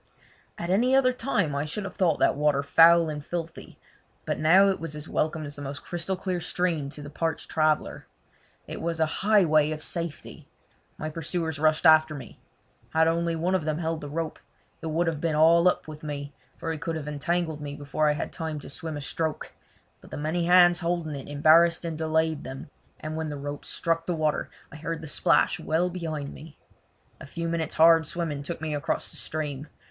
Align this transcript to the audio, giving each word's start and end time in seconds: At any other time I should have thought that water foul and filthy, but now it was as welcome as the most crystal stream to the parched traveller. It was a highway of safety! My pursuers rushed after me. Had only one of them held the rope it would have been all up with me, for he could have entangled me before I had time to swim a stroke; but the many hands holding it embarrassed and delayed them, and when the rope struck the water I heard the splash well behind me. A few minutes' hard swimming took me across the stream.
At 0.57 0.71
any 0.71 0.95
other 0.95 1.13
time 1.13 1.53
I 1.53 1.65
should 1.65 1.83
have 1.83 1.93
thought 1.95 2.17
that 2.17 2.35
water 2.35 2.63
foul 2.63 3.07
and 3.07 3.23
filthy, 3.23 3.77
but 4.25 4.39
now 4.39 4.67
it 4.69 4.79
was 4.79 4.95
as 4.95 5.07
welcome 5.07 5.45
as 5.45 5.55
the 5.55 5.61
most 5.61 5.83
crystal 5.83 6.19
stream 6.39 6.89
to 6.89 7.03
the 7.03 7.09
parched 7.11 7.51
traveller. 7.51 8.07
It 8.65 8.81
was 8.81 8.99
a 8.99 9.05
highway 9.21 9.69
of 9.69 9.83
safety! 9.83 10.47
My 10.97 11.11
pursuers 11.11 11.59
rushed 11.59 11.85
after 11.85 12.15
me. 12.15 12.39
Had 12.89 13.07
only 13.07 13.35
one 13.35 13.53
of 13.53 13.63
them 13.63 13.77
held 13.77 14.01
the 14.01 14.09
rope 14.09 14.39
it 14.81 14.87
would 14.87 15.05
have 15.05 15.21
been 15.21 15.35
all 15.35 15.67
up 15.67 15.87
with 15.87 16.01
me, 16.01 16.33
for 16.57 16.71
he 16.71 16.79
could 16.79 16.95
have 16.95 17.07
entangled 17.07 17.61
me 17.61 17.75
before 17.75 18.09
I 18.09 18.13
had 18.13 18.33
time 18.33 18.57
to 18.61 18.69
swim 18.69 18.97
a 18.97 19.01
stroke; 19.01 19.51
but 20.01 20.09
the 20.09 20.17
many 20.17 20.47
hands 20.47 20.79
holding 20.79 21.13
it 21.13 21.29
embarrassed 21.29 21.85
and 21.85 21.95
delayed 21.95 22.43
them, 22.43 22.71
and 22.99 23.15
when 23.15 23.29
the 23.29 23.37
rope 23.37 23.65
struck 23.65 24.07
the 24.07 24.15
water 24.15 24.49
I 24.71 24.77
heard 24.77 25.01
the 25.01 25.05
splash 25.07 25.59
well 25.59 25.91
behind 25.91 26.33
me. 26.33 26.57
A 27.19 27.27
few 27.27 27.47
minutes' 27.47 27.75
hard 27.75 28.07
swimming 28.07 28.41
took 28.41 28.61
me 28.61 28.73
across 28.73 29.11
the 29.11 29.17
stream. 29.17 29.67